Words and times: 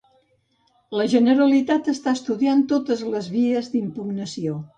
La 0.99 1.03
Generalitat 1.11 1.91
està 1.93 2.15
estudiant 2.19 2.65
totes 2.73 3.05
les 3.13 3.29
vies 3.37 3.71
d'impugnació. 3.77 4.59